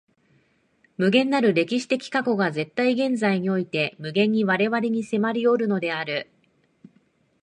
[0.97, 6.31] 無限なる歴史的過去が絶対現在において無限に我々に迫りおるのである。